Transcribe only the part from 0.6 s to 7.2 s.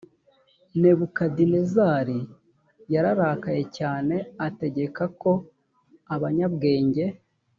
nebukadinezari yararakaye cyane ategeka ko abanyabwenge